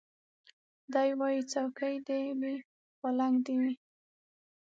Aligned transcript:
دی 0.93 1.09
وايي 1.19 1.41
څوکۍ 1.51 1.95
دي 2.07 2.21
وي 2.39 2.55
پالنګ 2.99 3.35
دي 3.45 3.55
وي 3.61 3.73